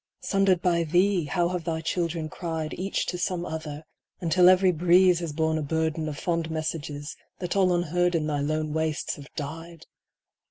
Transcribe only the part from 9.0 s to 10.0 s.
have died